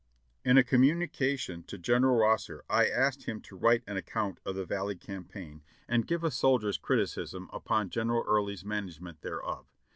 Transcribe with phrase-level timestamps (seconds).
[0.43, 4.65] In a communication to General Rosser I asked him to write an account of the
[4.65, 9.67] Valley Campaign, and give a soldier's criticism upon General Early's management thereof.